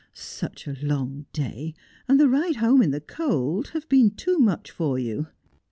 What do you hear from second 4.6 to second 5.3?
for you.'